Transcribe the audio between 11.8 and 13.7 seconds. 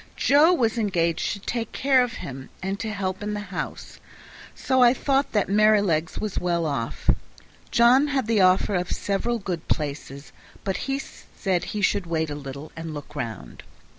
should wait a little and look round.